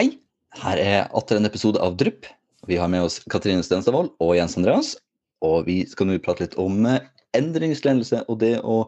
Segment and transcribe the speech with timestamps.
[0.00, 0.14] Hei,
[0.62, 2.24] her er atter en episode av Drypp.
[2.64, 4.94] Vi har med oss Katrine Stenstadvold og Jens Andreas.
[5.44, 7.04] Og vi skal nå prate litt om eh,
[7.36, 8.78] endringsledelse og det å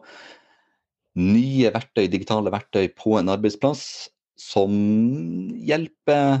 [1.21, 3.85] nye verktøy, digitale verktøy på en arbeidsplass
[4.41, 4.73] som
[5.53, 6.39] hjelper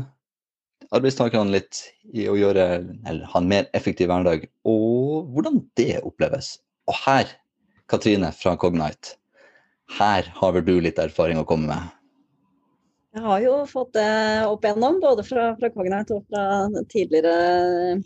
[0.89, 2.69] arbeidstakerne litt i å gjøre,
[3.05, 6.55] eller ha en mer effektiv hverdag, og hvordan det oppleves.
[6.89, 7.29] Og her,
[7.85, 9.19] Katrine fra Cognite,
[10.01, 11.99] her har vel du litt erfaring å komme med?
[13.13, 14.09] Jeg har jo fått det
[14.49, 16.45] opp igjennom, både fra, fra Cognite og fra
[16.89, 17.99] tidligere,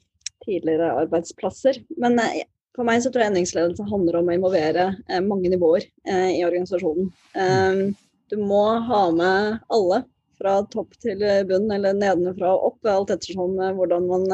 [0.43, 1.79] tidligere arbeidsplasser.
[2.03, 2.43] Men eh,
[2.75, 6.43] for meg så tror jeg endringsledelse handler om å involvere eh, mange nivåer eh, i
[6.43, 7.07] organisasjonen.
[8.27, 10.03] Du må ha med alle,
[10.37, 14.27] fra topp til bunn eller nedenfra og opp, alt ettersom hvordan man,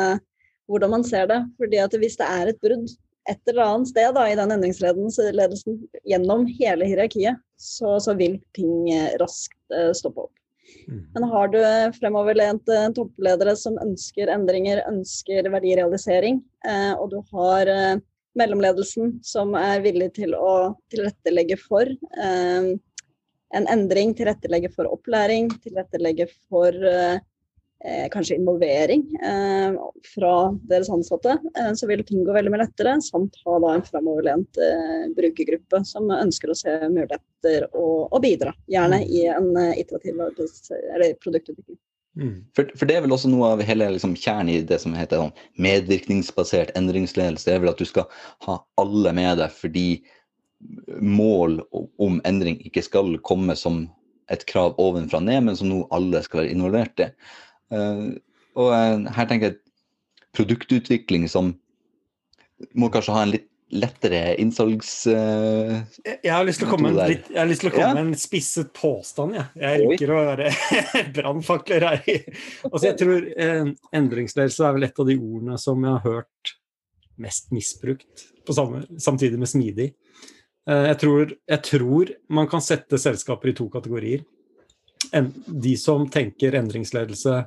[0.68, 1.38] hvordan man ser det.
[1.62, 2.90] Fordi at hvis det er et brudd
[3.30, 8.90] et eller annet sted da, i den endringsledelsen gjennom hele hierarkiet, så, så vil ting
[9.22, 10.34] raskt stoppe opp.
[10.88, 11.04] Mm.
[11.16, 11.60] Men har du
[11.98, 18.02] fremoverlente toppledere som ønsker endringer, ønsker verdirealisering, eh, og du har eh,
[18.40, 22.74] mellomledelsen som er villig til å tilrettelegge for eh,
[23.54, 27.20] en endring, tilrettelegge for opplæring, tilrettelegge for eh,
[28.12, 29.76] kanskje involvering eh,
[30.16, 30.34] fra
[30.70, 32.96] deres ansatte, eh, så vil ting gå veldig mye lettere.
[33.04, 38.54] Samt ha da en fremoverlent eh, brukergruppe som ønsker å se muligheter og, og bidra.
[38.72, 40.22] Gjerne i en eh, iterativ
[41.24, 41.80] produktutvikling.
[42.20, 42.44] Mm.
[42.56, 45.20] For, for, det er vel også noe av hele liksom, kjernen i det som heter
[45.20, 45.34] sånn,
[45.66, 47.48] medvirkningsbasert endringsledelse.
[47.50, 48.06] Det er vel at du skal
[48.48, 49.88] ha alle med deg fordi
[51.04, 51.58] mål
[52.00, 53.88] om endring ikke skal komme som
[54.32, 57.10] et krav ovenfra ned, men som nå alle skal være involvert i.
[57.74, 58.06] Eh,
[58.60, 59.60] og eh, her tenker jeg
[60.34, 61.56] produktutvikling som
[62.78, 64.92] må kanskje ha en litt lettere innsalgs...
[65.08, 67.94] Uh, jeg har lyst til å komme, med en, litt, til å komme ja.
[67.98, 69.38] med en spisset påstand.
[69.38, 70.52] Jeg, jeg liker å være
[71.16, 72.04] brannfakler her.
[72.70, 76.54] altså, jeg tror eh, endringsledelse er vel et av de ordene som jeg har hørt
[77.24, 79.90] mest misbrukt, samme, samtidig med smidig.
[80.70, 84.26] Eh, jeg, tror, jeg tror man kan sette selskaper i to kategorier.
[85.14, 87.42] En, de som tenker endringsledelse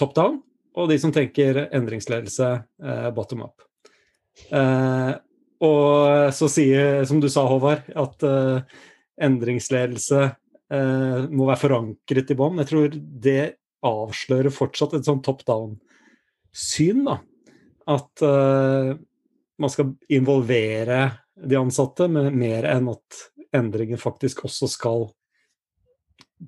[0.00, 0.38] top down,
[0.78, 3.66] og de som tenker endringsledelse eh, bottom up.
[4.48, 5.12] Eh,
[5.60, 8.78] og så sier, som du sa, Håvard, at eh,
[9.20, 12.62] endringsledelse eh, må være forankret i bånn.
[12.62, 13.42] Jeg tror det
[13.84, 17.18] avslører fortsatt et sånn top down-syn, da.
[17.90, 18.94] At eh,
[19.60, 21.02] man skal involvere
[21.40, 23.24] de ansatte med mer enn at
[23.56, 25.08] endringen faktisk også skal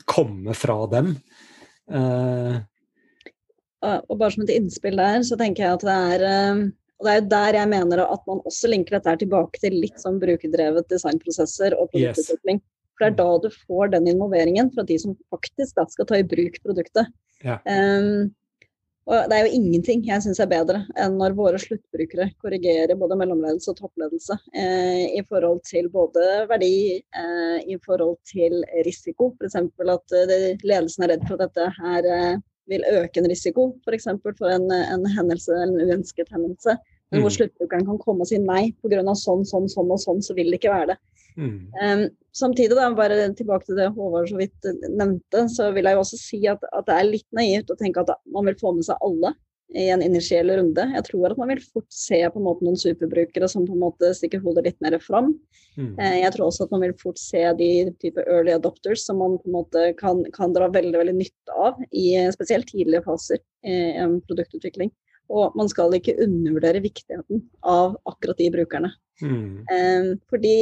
[0.09, 1.15] komme fra dem.
[1.93, 2.63] Uh,
[3.83, 6.63] og bare som et innspill der, så tenker jeg at det er eh,
[7.03, 9.97] og Det er jo der jeg mener at man også linker dette tilbake til litt
[9.99, 12.61] sånn brukerdrevet designprosesser og produktutvikling.
[12.95, 16.21] For det er da du får den involveringen fra de som faktisk da skal ta
[16.21, 17.11] i bruk produktet.
[17.43, 17.59] Ja.
[17.67, 18.31] Um,
[19.11, 23.17] og det er jo ingenting jeg syns er bedre enn når våre sluttbrukere korrigerer både
[23.19, 29.33] mellomledelse og toppledelse eh, i forhold til både verdi, eh, i forhold til risiko.
[29.43, 29.59] F.eks.
[29.59, 32.39] at eh, ledelsen er redd for at dette her eh,
[32.73, 34.09] vil øke en risiko, f.eks.
[34.25, 36.77] For, for en, en hendelse eller en uønsket hendelse.
[37.13, 37.37] Men hvor mm.
[37.37, 39.03] sluttbrukeren kan komme og si nei pga.
[39.19, 40.99] sånn, sånn, sånn og sånn, så vil det ikke være det.
[41.37, 41.57] Mm.
[41.81, 42.05] Um,
[42.37, 46.21] samtidig, da, bare tilbake til det Håvard så vidt nevnte, så vil jeg jo også
[46.21, 49.01] si at, at det er litt naivt å tenke at man vil få med seg
[49.05, 49.35] alle
[49.79, 50.85] i en initiell runde.
[50.97, 53.83] Jeg tror at man vil fort se på en måte noen superbrukere som på en
[53.83, 55.33] måte stikker hodet litt mer fram.
[55.77, 55.95] Mm.
[55.99, 57.71] Eh, jeg tror også at man vil fort se de
[58.03, 61.81] type early adopters som man på en måte kan, kan dra veldig veldig nytte av
[61.91, 64.93] i spesielt tidlige faser i en produktutvikling.
[65.33, 68.91] Og man skal ikke undervurdere viktigheten av akkurat de brukerne.
[69.23, 69.63] Mm.
[69.71, 70.55] Um, fordi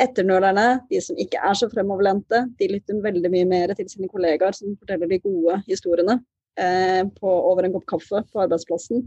[0.00, 4.56] etternølerne, de som ikke er så fremoverlente, de lytter veldig mye mer til sine kollegaer
[4.56, 6.24] som forteller de gode historiene eh,
[6.58, 9.04] på, over en kopp kaffe på arbeidsplassen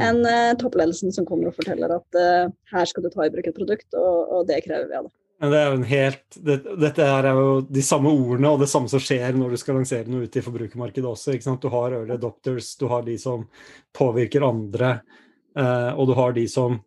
[0.00, 3.46] enn eh, toppledelsen som kommer og forteller at eh, her skal du ta i bruk
[3.50, 5.14] et produkt, og, og det krever vi av deg.
[5.44, 8.88] Det er jo en helt, det, dette er jo de samme ordene og det samme
[8.88, 11.34] som skjer når du skal lansere noe ute i forbrukermarkedet også.
[11.34, 11.62] ikke sant?
[11.62, 13.44] Du har early adopters, du har de som
[13.94, 14.96] påvirker andre,
[15.58, 16.78] eh, og du har de som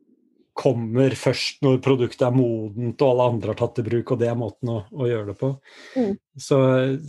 [0.57, 4.30] kommer først når produktet er modent og alle andre har tatt i bruk, og det
[4.31, 5.51] er måten å, å gjøre det på.
[5.95, 6.13] Mm.
[6.48, 6.59] Så,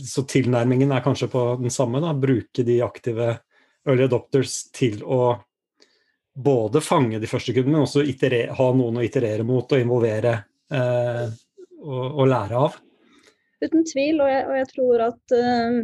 [0.05, 2.01] så, tilnærmingen er kanskje på den samme.
[2.03, 3.31] da, Bruke de aktive
[3.87, 5.33] early adopters til å
[6.39, 10.35] både fange de første kundene, men også iterere, ha noen å iterere mot og involvere
[10.71, 11.25] eh,
[11.81, 12.77] og, og, lære av.
[13.65, 15.79] Uten tvil, og jeg, og jeg tror at uh,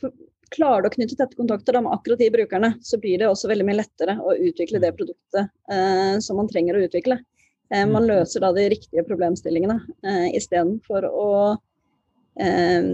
[0.00, 0.12] for,
[0.54, 3.66] klarer du å knytte tette kontakter med akkurat de brukerne, så blir det også veldig
[3.68, 7.20] mye lettere å utvikle det produktet eh, som man trenger å utvikle.
[7.70, 8.08] Eh, man mm.
[8.10, 11.30] løser da de riktige problemstillingene eh, istedenfor å
[12.42, 12.88] eh,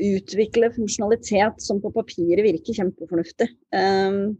[0.00, 3.50] utvikle funksjonalitet som på papiret virker kjempefornuftig.
[3.74, 4.38] Um,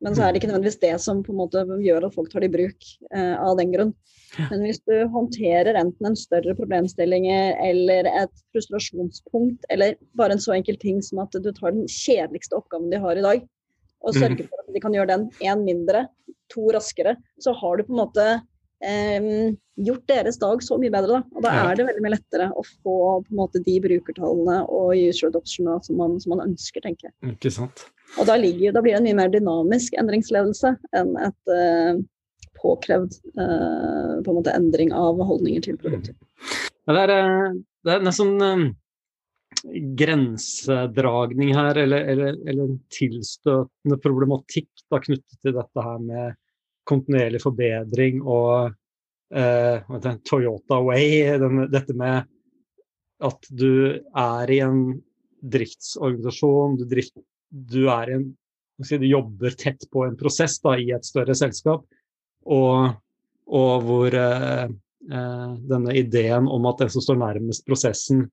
[0.00, 2.44] men så er det ikke nødvendigvis det som på en måte gjør at folk tar
[2.44, 3.90] det i bruk uh, av den grunn.
[4.38, 10.54] Men hvis du håndterer enten en større problemstilling eller et frustrasjonspunkt, eller bare en så
[10.56, 13.42] enkel ting som at du tar den kjedeligste oppgaven de har i dag,
[14.00, 14.46] og sørger mm.
[14.48, 16.06] for at de kan gjøre den én mindre,
[16.50, 18.26] to raskere, så har du på en måte
[18.86, 21.20] eh, gjort deres dag så mye bedre.
[21.20, 21.36] Da.
[21.36, 24.94] Og da er det veldig mye lettere å få på en måte de brukertallene og
[24.96, 27.34] user adoption som man, som man ønsker, tenker jeg.
[27.36, 27.86] Ikke sant.
[28.18, 32.00] Og da, ligger, da, blir det en mye mer dynamisk endringsledelse enn et eh,
[32.60, 36.16] påkrevd eh, på en måte endring av holdninger til produkter.
[36.86, 38.66] Det, er, eh, det er nesten um,
[39.98, 46.38] grensedragning her, eller, eller, eller, en tilstøtende problematikk da, knyttet til dette her med
[46.88, 48.72] kontinuerlig forbedring og
[49.34, 51.38] eh, Toyota Way.
[51.42, 52.24] Den, dette med
[53.20, 54.84] at du er i en
[55.40, 57.14] driftsorganisasjon, du, drift,
[57.50, 58.30] du, en,
[58.80, 61.84] du jobber tett på en prosess da, i et større selskap
[62.46, 62.96] og,
[63.50, 64.66] og hvor eh,
[65.10, 68.28] eh, denne ideen om at den som står nærmest prosessen,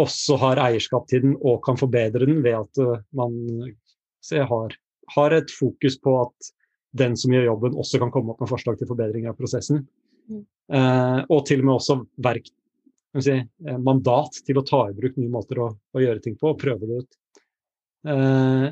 [0.00, 2.78] også har eierskap til den og kan forbedre den ved at
[3.12, 3.34] man
[4.30, 4.76] man har,
[5.14, 6.52] har, et fokus på at
[6.96, 9.84] den som gjør jobben, også kan komme opp med forslag til forbedring av prosessen.
[10.30, 10.42] Mm.
[10.74, 12.50] Eh, og til og med også verk,
[13.18, 16.52] si, eh, mandat til å ta i bruk nye måter å, å gjøre ting på
[16.52, 17.18] og prøve det ut.
[18.10, 18.66] Eh,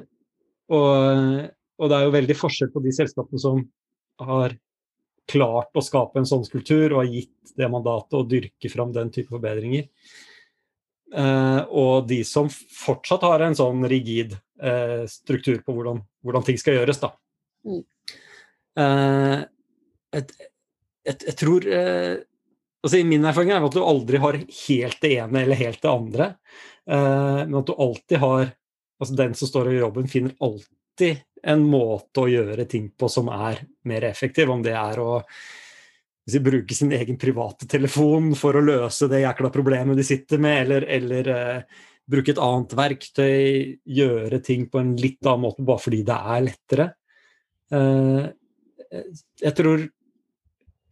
[0.75, 1.49] og,
[1.79, 3.63] og, det er jo veldig forskjell på de selskapene som
[4.19, 4.57] har
[5.29, 9.13] klart å skape en sånn kultur og har gitt det mandatet å dyrke fram den
[9.15, 9.89] type forbedringer.
[11.09, 16.61] Eh, og de som fortsatt har en sånn rigid eh, struktur på hvordan, hvordan, ting
[16.61, 17.13] skal gjøres, da.
[17.69, 17.83] Mm.
[18.79, 19.37] Eh,
[20.17, 20.49] jeg,
[21.09, 22.21] et, jeg, tror eh,
[22.85, 26.31] altså Min erfaring er at du aldri har helt det ene eller helt det andre.
[26.89, 28.53] Eh, men at du alltid har
[28.99, 33.31] altså Den som står i jobben, finner alltid en måte å gjøre ting på som
[33.33, 34.51] er mer effektiv.
[34.51, 35.19] Om det er å
[36.29, 40.61] si, bruke sin egen private telefon for å løse det jækla problemet de sitter med,
[40.65, 45.85] eller, eller uh, bruke et annet verktøy, gjøre ting på en litt annen måte bare
[45.85, 46.91] fordi det er lettere.
[47.73, 48.29] Uh,
[48.89, 49.89] jeg, tror,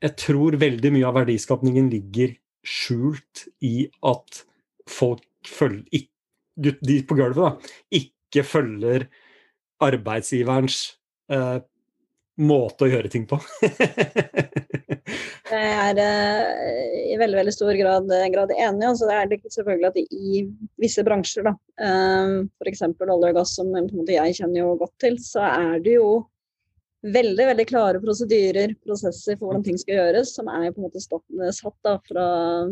[0.04, 4.42] jeg tror veldig mye av verdiskapningen ligger skjult i at
[4.90, 6.06] folk følger
[6.56, 7.50] De på gulvet da,
[7.94, 9.04] ikke følger
[9.84, 10.78] arbeidsgiverens
[11.32, 11.58] uh,
[12.36, 13.38] måte å gjøre ting på.
[15.56, 16.44] jeg er uh,
[17.06, 18.86] i veldig veldig stor grad, eh, grad enig.
[18.90, 20.44] Altså, det er selvfølgelig at i
[20.82, 22.84] visse bransjer, da, um, f.eks.
[22.92, 26.10] olje og gass, som jeg kjenner jo godt til, så er det jo
[27.06, 31.02] veldig veldig klare prosedyrer, prosesser for hvordan ting skal gjøres, som er på en måte
[31.04, 32.26] satt da, fra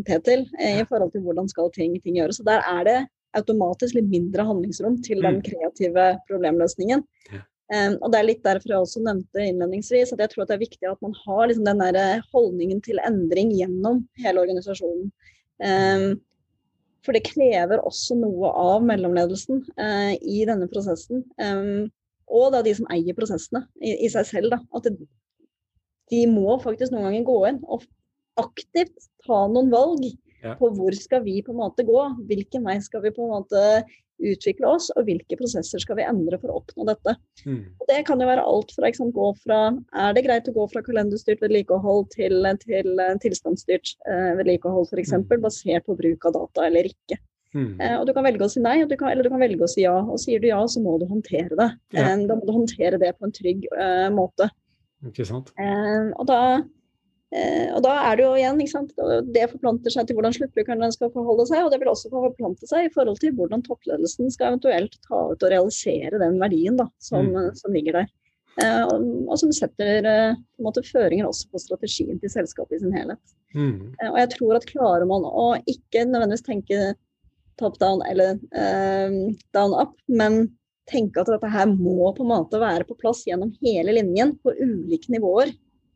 [0.06, 2.40] P til i forhold til hvordan skal ting, ting gjøres.
[2.40, 2.98] Så der er det
[3.38, 5.44] automatisk litt mindre handlingsrom til den mm.
[5.46, 7.04] kreative problemløsningen.
[7.32, 7.42] Ja.
[7.72, 10.58] Um, og Det er litt derfor jeg også nevnte innledningsvis at jeg tror at det
[10.58, 15.08] er viktig at man har liksom den der eh, holdningen til endring gjennom hele organisasjonen.
[15.64, 16.20] Um,
[17.04, 21.24] for det krever også noe av mellomledelsen uh, i denne prosessen.
[21.40, 21.88] Um,
[22.28, 24.54] og da de som eier prosessene i, i seg selv.
[24.54, 24.60] Da.
[24.76, 24.96] At det,
[26.12, 27.84] de må faktisk noen ganger gå inn og
[28.40, 30.04] aktivt ta noen valg
[30.44, 30.54] ja.
[30.58, 32.00] på hvor skal vi på en måte gå.
[32.28, 33.62] Hvilken vei skal vi på en måte
[34.22, 37.16] utvikle oss, og hvilke prosesser skal vi endre for å oppnå dette.
[37.42, 37.74] Mm.
[37.82, 40.66] Og det kan jo være alt fra, sant, gå fra Er det greit å gå
[40.70, 45.30] fra kalenderstyrt vedlikehold til, til tilstandsstyrt eh, vedlikehold f.eks., mm.
[45.42, 47.18] basert på bruk av data eller ikke.
[47.54, 47.74] Mm.
[47.80, 49.70] Eh, og Du kan velge å si nei, du kan, eller du kan velge å
[49.70, 49.96] si ja.
[50.02, 51.70] Og sier du ja, så må du håndtere det.
[51.96, 52.06] Ja.
[52.12, 54.50] Eh, da må du håndtere det på en trygg eh, måte.
[55.10, 55.50] Ikke sant?
[55.60, 56.83] Eh, og da Eh,
[57.34, 58.92] og da er det jo igjen, ikke sant?
[59.34, 62.86] det forplanter seg til hvordan sluttbrukeren skal forholde seg, og det vil også forplante seg
[62.86, 67.32] i forhold til hvordan toppledelsen skal eventuelt ta ut og realisere den verdien da, som,
[67.34, 67.56] mm.
[67.58, 68.12] som ligger der.
[68.62, 72.94] Eh, og, og, som setter eh, måte føringer også på strategien til selskapet i sin
[72.94, 73.34] helhet.
[73.54, 73.94] Mm.
[73.98, 76.92] Eh, og jeg tror at klarer man å ikke nødvendigvis tenke
[77.58, 79.18] top down eller eh,
[79.56, 80.44] down up, men
[80.90, 84.52] tenke at dette her må på en måte være på plass gjennom hele linjen på
[84.58, 85.54] ulike nivåer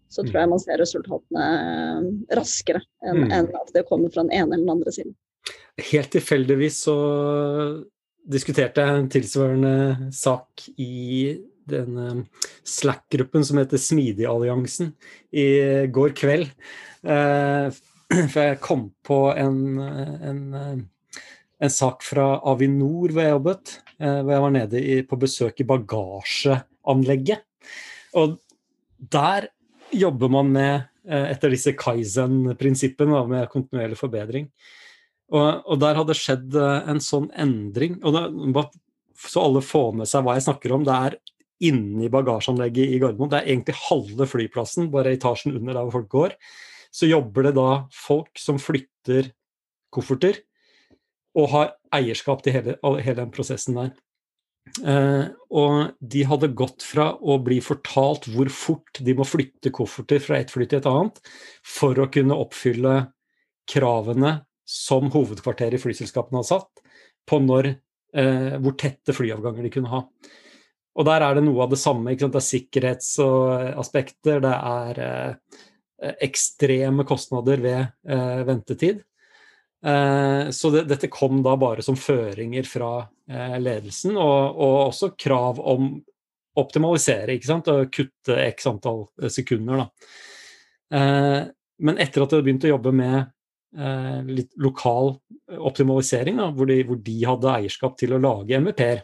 [0.08, 3.32] så tror jeg man ser resultatene eh, raskere enn, mm.
[3.36, 5.14] en at det kommer fra den ene eller den andre siden.
[5.90, 6.96] Helt tilfeldigvis så
[8.28, 9.74] diskuterte jeg en tilsvarende
[10.16, 11.36] sak i
[11.68, 12.22] den eh,
[12.64, 14.94] Slack-gruppen som heter Smidigalliansen
[15.30, 15.48] i
[15.92, 16.48] går kveld.
[17.04, 17.68] Eh,
[18.32, 20.42] for jeg kom på en, en,
[21.60, 23.76] en sak fra Avinor hvor jeg jobbet.
[23.98, 27.42] Hvor jeg var nede på besøk i bagasjeanlegget.
[28.16, 28.36] Og
[29.12, 29.48] der
[29.94, 30.74] jobber man med
[31.08, 34.50] eh, etter disse Kaizen-prinsippene med kontinuerlig forbedring.
[35.28, 37.98] Og, og, der hadde skjedd en sånn endring.
[38.00, 38.62] og da,
[39.12, 40.86] Så alle får med seg hva jeg snakker om.
[40.88, 41.18] Det er
[41.68, 43.32] inni bagasjeanlegget i Gardermoen.
[43.32, 46.36] Det er egentlig halve flyplassen, bare etasjen under der hvor folk går.
[46.94, 49.32] Så jobber det da folk som flytter
[49.92, 50.40] kofferter,
[51.38, 53.92] og har eierskap til hele, hele den prosessen der.
[54.84, 60.22] Eh, og de hadde gått fra å bli fortalt hvor fort de må flytte kofferter
[60.22, 61.20] fra et fly til et annet
[61.66, 62.94] for å kunne oppfylle
[63.68, 64.32] kravene
[64.68, 66.70] som hovedkvarteret i flyselskapene har satt,
[67.28, 67.70] på når,
[68.14, 70.02] eh, hvor tette flyavganger de kunne ha.
[70.98, 72.16] Og der er det noe av det samme.
[72.16, 75.34] Det er sikkerhetsaspekter, det er eh,
[76.26, 79.04] ekstreme kostnader ved eh, ventetid.
[79.86, 82.92] Eh, så det, dette kom da bare som føringer fra
[83.30, 85.92] eh, ledelsen, og, og, også krav om
[86.58, 89.84] optimalisere, ikke sant, og kutte x antall eh, sekunder.
[89.84, 89.88] Da.
[91.78, 93.34] Men etter at de hadde begynt å jobbe med
[94.32, 95.10] litt lokal
[95.68, 99.02] optimalisering, da, hvor, de, hvor, de, hadde eierskap til å lage MVP-er,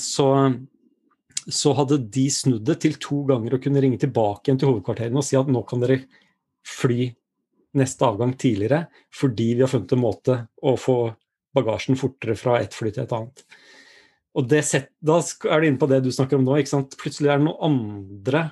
[0.00, 0.28] så,
[1.44, 5.20] så hadde de snudd det til to ganger å kunne ringe tilbake igjen til hovedkvarterene
[5.20, 6.00] og si at nå kan dere
[6.64, 7.10] fly
[7.78, 10.98] neste avgang tidligere fordi vi har funnet en måte å få
[11.54, 13.44] bagasjen fortere fra et fly til et annet.
[14.34, 16.58] Og set, Da er du inne på det du snakker om nå.
[16.58, 16.96] ikke sant?
[16.98, 18.44] Plutselig er det noen andre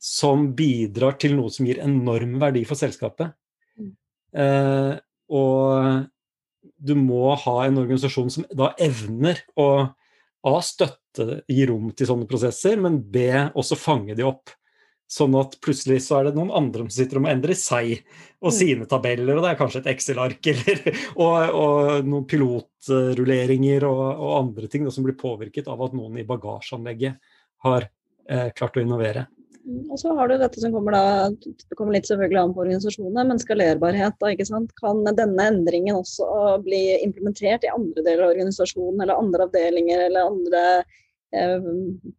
[0.00, 3.34] som bidrar til noe som gir enorm verdi for selskapet.
[3.76, 3.92] Mm.
[4.32, 4.94] Eh,
[5.36, 6.06] og
[6.76, 9.68] du må ha en organisasjon som da evner å
[10.46, 10.60] A.
[10.62, 13.26] støtte, gi rom til sånne prosesser, men B.
[13.56, 14.52] også fange de opp.
[15.06, 17.92] Sånn at plutselig så er det noen andre som sitter og må endre seg
[18.40, 18.56] og mm.
[18.56, 20.82] sine tabeller, og det er kanskje et Excel-ark eller
[21.14, 26.18] og, og, noen pilotrulleringer og, og andre ting da, som blir påvirket av at noen
[26.18, 27.22] i bagasjeanlegget
[27.66, 29.28] har eh, klart å innovere.
[29.66, 32.62] Mm, og så har du dette som kommer da, det kommer litt selvfølgelig an på
[32.66, 34.18] organisasjonene, men skalerbarhet.
[34.20, 34.74] da, ikke sant?
[34.78, 36.28] Kan denne endringen også
[36.66, 40.62] bli implementert i andre deler av organisasjonen eller andre avdelinger eller andre
[41.34, 41.70] Eh,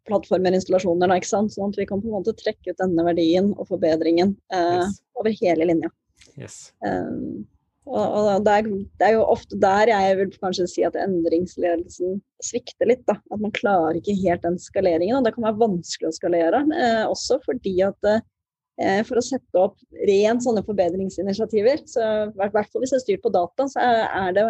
[0.08, 1.54] plattformer, installasjoner, ikke sant?
[1.54, 4.98] sånn at vi kan på en måte trekke ut denne verdien og forbedringen eh, yes.
[5.20, 5.92] over hele linja.
[6.38, 6.58] Yes.
[6.86, 7.46] Um,
[7.88, 8.66] og, og det, er,
[9.00, 13.06] det, er, jo ofte der jeg vil kanskje si at endringsledelsen svikter litt.
[13.08, 13.16] Da.
[13.32, 15.16] At man klarer ikke helt den skaleringen.
[15.16, 16.66] Og det kan være vanskelig å skalere.
[16.76, 22.74] Eh, også fordi at eh, for å sette opp rent sånne forbedringsinitiativer, så i hvert
[22.74, 24.50] fall hvis det er styrt på data, så er det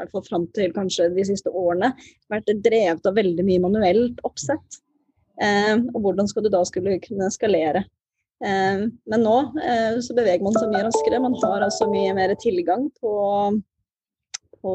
[0.00, 1.92] i hvert fall fram til kanskje de siste årene,
[2.32, 4.80] vært drevet av veldig mye manuelt oppsett.
[5.40, 7.84] Eh, og hvordan skal du da skulle kunne skalere?
[8.44, 11.22] Eh, men nå eh, så beveger man seg mye raskere.
[11.22, 13.14] Man har altså mye mer tilgang på,
[14.60, 14.74] på,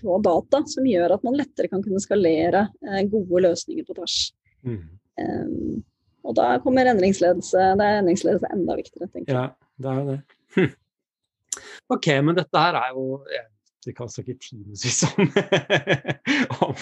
[0.00, 4.20] på, data som gjør at man lettere kan kunne skalere eh, gode løsninger på tvers.
[4.66, 4.80] Mm.
[5.22, 5.84] Eh,
[6.26, 9.36] og da kommer endringsledelse, Da er endringsledelse enda viktigere, tenker jeg.
[9.38, 10.18] Ja, det er jo det.
[10.56, 10.72] Hm.
[11.94, 13.20] Ok, men dette her er jo
[13.86, 15.28] vi kan snakke timevis om,
[16.66, 16.74] om,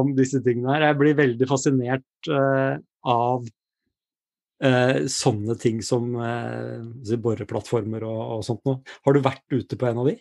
[0.00, 0.88] om, disse tingene her.
[0.90, 2.76] Jeg blir veldig fascinert uh,
[3.08, 3.46] av
[4.64, 8.82] uh, sånne ting som uh, boreplattformer og, og, sånt noe.
[9.06, 10.18] Har du vært ute på en av de?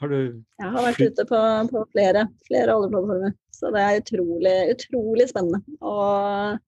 [0.00, 1.42] Har du jeg har vært ute på,
[1.72, 3.36] på flere, flere oljeplattformer.
[3.56, 5.62] Så det er utrolig, utrolig spennende.
[5.80, 6.58] Og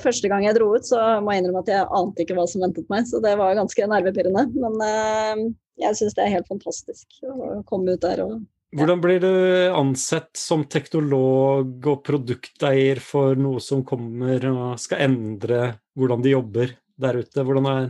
[0.00, 2.62] første gang jeg dro ut, så må jeg innrømme at jeg ante ikke hva som
[2.64, 3.04] ventet meg.
[3.10, 4.46] Så det var ganske nervepirrende.
[4.56, 8.84] Men jeg syns det er helt fantastisk å komme ut der og ja.
[8.84, 9.32] Hvordan blir du
[9.74, 15.64] ansett som teknolog og produkteier for noe som kommer og skal endre
[15.98, 17.42] hvordan de jobber der ute?
[17.42, 17.88] Hvordan, er,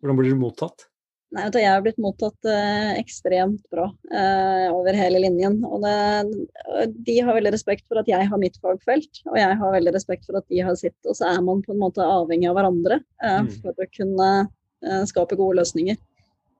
[0.00, 0.86] hvordan blir du mottatt?
[1.32, 5.58] Nei, Jeg har blitt mottatt eh, ekstremt bra eh, over hele linjen.
[5.64, 9.76] Og det, de har veldig respekt for at jeg har mitt fagfelt, og jeg har
[9.76, 10.96] veldig respekt for at de har sitt.
[11.04, 13.52] Og så er man på en måte avhengig av hverandre eh, mm.
[13.64, 16.00] for å kunne eh, skape gode løsninger.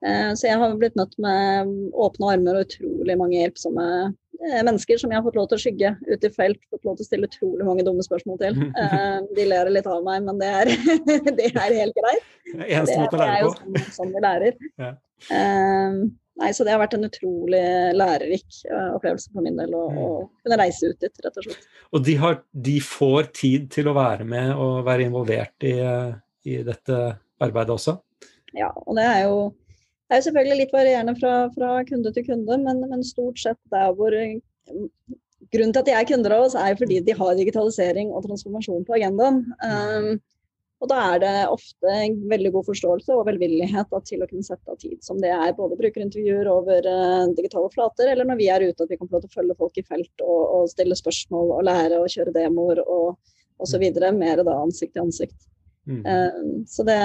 [0.03, 4.99] Eh, så jeg har blitt møtt med åpne armer og utrolig mange hjelpsomme eh, mennesker
[4.99, 6.59] som jeg har fått lov til å skygge ute i felt.
[6.75, 8.59] Fått lov til å stille utrolig mange dumme spørsmål til.
[8.83, 10.73] Eh, de ler litt av meg, men det er,
[11.39, 12.33] det er helt greit.
[12.57, 13.23] Eneste måte å lære på.
[13.23, 14.67] Det er jo sånn, sånn vi lærer.
[14.83, 14.93] Ja.
[16.41, 17.61] Nei, så det har vært en utrolig
[17.95, 18.57] lærerik
[18.97, 19.99] opplevelse for min del å, mm.
[20.01, 20.07] å
[20.43, 21.67] kunne reise ut dit, rett og slett.
[21.93, 25.77] Og de, har, de, får tid til å være med og være involvert i,
[26.49, 27.03] i dette
[27.45, 27.99] arbeidet også?
[28.57, 29.37] Ja, og det er jo
[30.13, 33.57] det er jo selvfølgelig litt varierende fra, fra kunde til kunde, men, men, stort sett
[33.73, 34.13] der hvor
[35.53, 38.85] Grunnen til at de er kunder av oss, er fordi de har digitalisering og transformasjon
[38.89, 39.41] på agendaen.
[39.65, 40.21] Um,
[40.85, 41.97] og da er det ofte
[42.31, 45.57] veldig god forståelse og velvillighet da, til å kunne sette av tid, som det er
[45.57, 49.17] både brukerintervjuer over uh, digitale flater, eller når vi er ute at vi kan få
[49.17, 52.37] lov til å følge folk i felt og, og stille spørsmål og lære og kjøre
[52.37, 53.17] demoer og
[53.65, 53.89] osv.
[54.21, 55.39] Mer da ansikt til ansikt.
[55.89, 56.03] Mm.
[56.07, 57.01] Uh, så det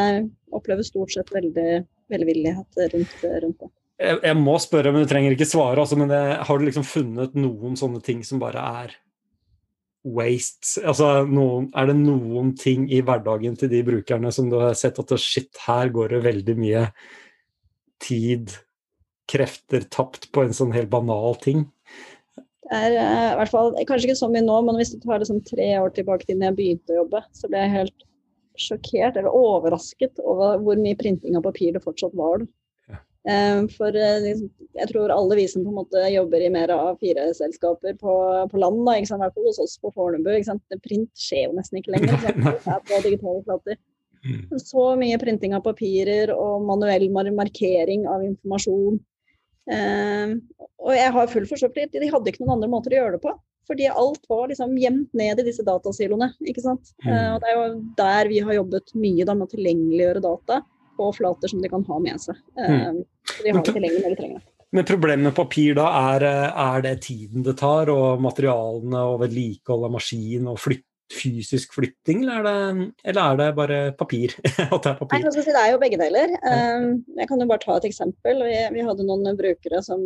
[0.56, 1.84] oppleves stort sett veldig
[2.14, 3.70] velvillighet rundt, rundt det.
[3.98, 5.82] jeg, jeg, må spørre, men du trenger ikke svare.
[5.82, 8.96] Altså, men det, har du liksom funnet noen sånne ting som bare er
[10.08, 10.78] wastes?
[10.84, 15.00] Altså, noen, er det noen ting i hverdagen til de brukerne som du har sett
[15.02, 16.86] at shit, her går det veldig mye
[18.04, 18.54] tid,
[19.28, 21.66] krefter tapt på en sånn helt banal ting?
[22.68, 25.22] Det er uh, i hvert fall, Kanskje ikke så mye nå, men hvis du tar
[25.22, 28.08] det sånn tre år tilbake til da jeg begynte å jobbe, så ble jeg helt
[28.62, 32.46] sjokkert eller overrasket over hvor mye printing av papir det fortsatt var.
[32.88, 33.00] Ja.
[33.74, 36.96] for eh, liksom, jeg tror alle vi som på en måte jobber i mer av
[37.02, 38.14] fire selskaper på,
[38.52, 39.20] på land, da, sant?
[39.20, 40.32] i hvert fall hos oss på Fornebu,
[40.86, 42.16] print skjer jo nesten ikke lenger.
[42.16, 43.78] Ikke flater.
[44.28, 44.60] Mm.
[44.60, 49.00] Så mye printing av papirer og manuell markering av informasjon.
[49.72, 50.34] Eh,
[50.80, 53.24] og jeg har full forståelse for de hadde ikke noen andre måter å gjøre det
[53.26, 53.36] på.
[53.68, 56.32] Fordi alt var liksom gjemt ned i disse datasiloene.
[56.48, 56.94] ikke sant?
[57.04, 57.12] Mm.
[57.12, 57.70] Eh, og det er jo
[58.00, 60.62] der vi har jobbet mye da, med å tilgjengeliggjøre data
[60.98, 62.40] på flater som de kan ha med seg.
[62.58, 62.76] Mm.
[62.76, 63.02] Eh,
[63.44, 64.54] de har det tilgjengelig når de trenger det.
[64.76, 69.88] Men problemet med papir da, er, er, det tiden det tar, og materialene og vedlikehold
[69.88, 74.34] av maskin og flytt, fysisk flytting, eller er, det, eller er det bare papir?
[74.44, 75.24] at det er papir?
[75.24, 76.34] Nei, si, det er jo begge deler.
[76.36, 78.44] Jeg kan jo bare ta et eksempel.
[78.44, 80.04] Vi, vi hadde noen brukere som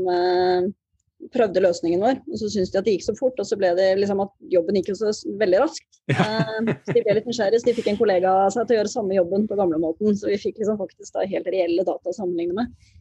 [1.33, 3.71] prøvde løsningen vår, og så syntes de at det gikk så fort, og så ble
[3.77, 5.11] det liksom at jobben gikk så
[5.41, 5.89] veldig raskt.
[6.09, 6.25] Ja.
[6.25, 8.81] uh, så de ble litt nysgjerrige, så de fikk en kollega av seg til å
[8.81, 10.17] gjøre samme jobben på gamlemåten.
[10.17, 12.91] Så vi fikk liksom faktisk da helt reelle data å sammenligne med.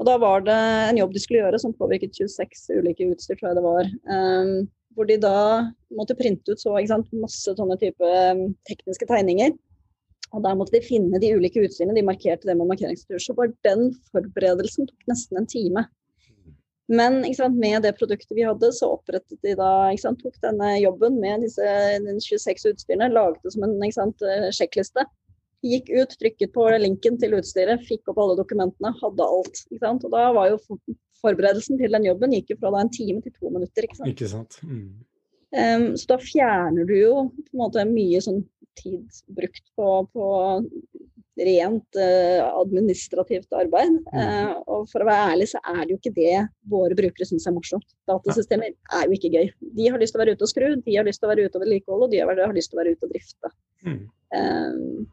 [0.00, 0.56] Og da var det
[0.90, 3.92] en jobb de skulle gjøre som påvirket 26 ulike utstyr, tror jeg det var.
[4.10, 4.56] Um,
[4.94, 5.38] hvor de da
[5.94, 9.54] måtte printe ut så sant, masse sånne type um, tekniske tegninger.
[10.34, 13.22] Og der måtte de finne de ulike utstyrene, de markerte det med markeringsutstyr.
[13.22, 15.84] Så var den forberedelsen tok nesten en time.
[16.92, 21.16] Men sant, med det produktet vi hadde, så opprettet de da, sant, tok denne jobben
[21.20, 21.64] med disse
[22.26, 25.06] 26 utstyrene, laget det som en sant, eh, sjekkliste
[25.64, 29.62] Gikk ut, trykket på linken til utstyret, fikk opp alle dokumentene, hadde alt.
[29.72, 30.58] Og da var jo
[31.24, 33.86] forberedelsen til den jobben gikk jo fra en time til to minutter.
[33.86, 34.10] Ikke sant?
[34.12, 34.58] Ikke sant?
[34.60, 34.90] Mm.
[35.54, 38.42] Um, så da fjerner du jo på en måte mye sånn
[38.76, 40.28] tid brukt på, på
[41.40, 43.96] rent uh, administrativt arbeid.
[44.12, 44.18] Mm.
[44.18, 47.48] Uh, og for å være ærlig så er det jo ikke det våre brukere syns
[47.50, 47.86] er morsomt.
[48.10, 49.50] Datasystemer er jo ikke gøy.
[49.78, 51.48] De har lyst til å være ute og skru, de har lyst til å være
[51.48, 53.52] ute og vedlikeholde, og de har, lyst til å være ute og drifte.
[53.84, 54.00] Mm.
[54.34, 55.06] Um,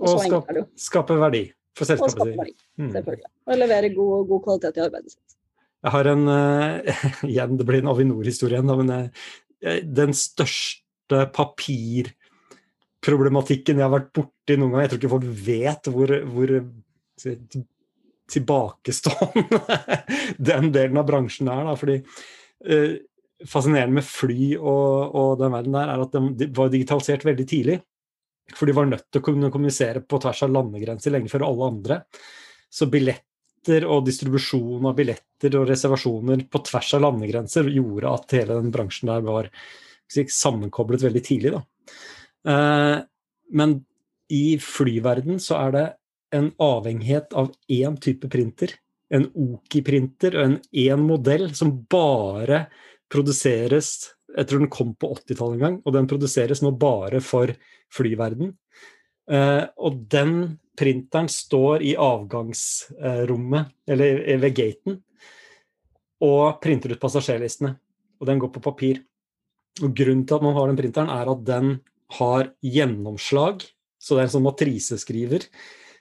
[0.00, 2.38] og, skape, skape verdi for selskapet sitt.
[2.38, 2.92] Verdi, mm.
[2.94, 3.32] selvfølgelig.
[3.48, 5.38] Og levere god, god, kvalitet i arbeidet sitt.
[5.84, 11.26] Jeg har en uh, Igjen, det blir en Avinor-historie igjen, men uh, den største
[13.04, 14.84] papirproblematikken jeg har vært borti noen ganger.
[14.84, 16.52] Jeg tror ikke folk vet hvor, hvor
[18.34, 19.60] tilbakestående
[20.50, 21.66] den delen av bransjen er.
[21.68, 21.98] Da, fordi
[22.68, 22.94] eh,
[23.50, 27.74] Fascinerende med fly og, og, den verden der er at de, var digitalisert veldig tidlig.
[28.54, 31.68] For de var nødt til å kunne kommunisere på tvers av landegrenser lenge før alle
[31.74, 31.98] andre.
[32.72, 38.56] Så billetter og distribusjon av billetter og reservasjoner på tvers av landegrenser gjorde at hele
[38.62, 39.50] den bransjen der var
[40.14, 41.52] sammenkoblet veldig tidlig.
[41.58, 41.62] Eh,
[42.44, 43.72] men
[44.32, 45.84] i flyverden så er det
[46.34, 48.74] en avhengighet av én type printer.
[49.14, 52.66] En Oki-printer og en én modell som bare
[53.12, 57.52] produseres Jeg tror den kom på 80-tallet en gang, og den produseres nå bare for
[57.94, 58.48] flyverden.
[59.30, 64.96] Uh, og den printeren står i avgangsrommet, eller ved gaten,
[66.26, 67.76] og printer ut passasjerlistene.
[68.18, 69.04] Og den går på papir.
[69.84, 71.76] Og Grunnen til at man har den printeren, er at den
[72.18, 73.64] har gjennomslag.
[73.98, 75.46] Så det er en sånn matriseskriver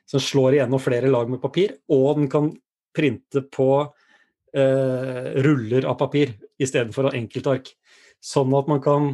[0.09, 1.77] som slår igjennom flere lag med papir.
[1.91, 2.51] Og den kan
[2.93, 7.71] printe på eh, ruller av papir istedenfor enkeltark.
[8.23, 9.09] Sånn at man kan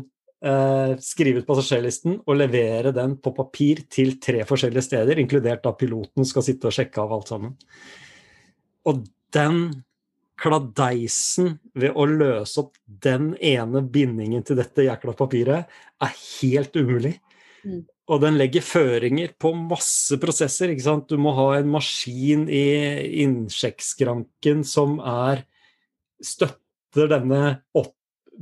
[0.46, 5.76] eh, skrive ut passasjerlisten og levere den på papir til tre forskjellige steder, inkludert da
[5.78, 7.56] piloten skal sitte og sjekke av alt sammen.
[8.90, 9.62] Og den
[10.40, 17.16] kladeisen ved å løse opp den ene bindingen til dette jækla papiret er helt umulig.
[17.66, 17.84] Mm.
[18.10, 20.72] Og den legger føringer på masse prosesser.
[20.74, 21.12] ikke sant?
[21.12, 22.66] Du må ha en maskin i
[23.22, 25.44] innsjekkskranken som er
[26.26, 27.44] støtter denne
[27.78, 27.94] opp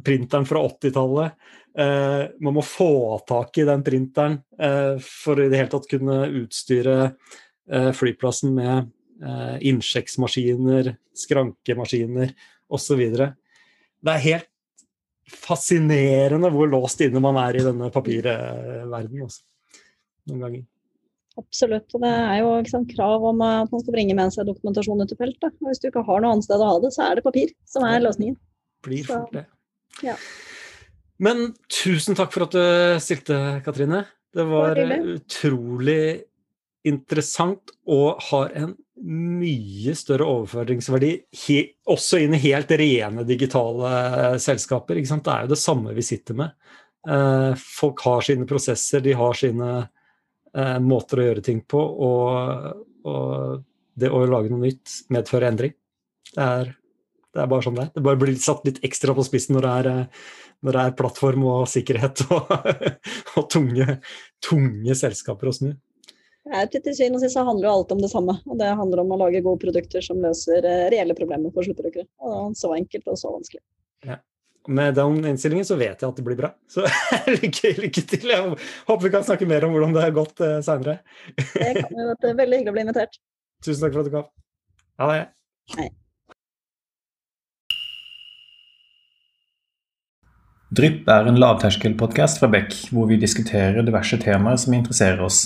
[0.05, 1.35] printeren fra 80-tallet.
[1.77, 6.23] Eh, man må få tak i den printeren eh, for i det hele tatt kunne
[6.39, 8.87] utstyre eh, flyplassen med
[9.23, 12.33] eh, innsjekksmaskiner, skrankemaskiner
[12.73, 13.03] osv.
[13.17, 14.53] Det er helt
[15.27, 19.43] fascinerende hvor låst inne man er i denne papirverdenen også.
[20.27, 20.65] Noen ganger.
[21.37, 21.93] Absolutt.
[21.93, 25.13] og Det er jo sant, krav om at man skal bringe med seg dokumentasjon ut
[25.13, 25.53] i feltet.
[25.61, 27.53] Og hvis du ikke har noe annet sted å ha det, så er det papir
[27.69, 28.37] som er løsningen.
[28.87, 29.45] Blir fort det.
[30.05, 30.15] Ja.
[31.21, 34.03] Men tusen takk for at du stilte, Katrine.
[34.33, 36.01] Det var utrolig
[36.87, 41.11] interessant og har en mye større overføringsverdi
[41.85, 44.97] også inn i helt rene digitale selskaper.
[44.97, 46.55] Det er jo det samme vi sitter med.
[47.07, 49.69] Eh, folk har sine prosesser, de har sine
[50.57, 51.79] eh, måter å gjøre ting på.
[51.79, 53.63] Og, og
[53.97, 55.75] det å lage noe nytt medfører endring.
[56.33, 56.73] Det er,
[57.33, 57.93] det er bare sånn det er.
[57.95, 60.31] Det bare blir satt litt ekstra på spissen når det er, eh,
[60.65, 62.55] når det er plattform og sikkerhet og,
[63.37, 63.99] og tunge,
[64.43, 65.75] tunge selskaper å snu.
[66.47, 68.37] Til syvende og sist handler jo alt om det samme.
[68.47, 72.07] og Det handler om å lage gode produkter som løser eh, reelle problemer for sluttbrukere.
[72.23, 73.63] Og så enkelt og så vanskelig.
[74.07, 74.19] Ja.
[74.67, 76.51] Med den innstillingen så vet jeg at det blir bra.
[76.71, 76.83] Så
[77.37, 78.31] lykke, lykke, til.
[78.31, 78.57] Jeg
[78.87, 80.99] håper vi kan snakke mer om hvordan det har gått uh, seinere.
[81.35, 81.95] det kan
[82.35, 83.21] veldig hyggelig å bli invitert.
[83.63, 84.27] Tusen takk for at du kom.
[84.99, 85.23] Ha det.
[85.77, 85.87] Hei.
[90.77, 95.45] Drypp er en lavterskelpodkast fra Beck, hvor vi diskuterer diverse temaer som interesserer oss.